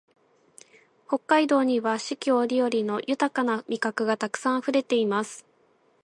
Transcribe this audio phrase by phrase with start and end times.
[1.07, 5.45] 北海道には四季折々の豊な味覚がたくさんあふれています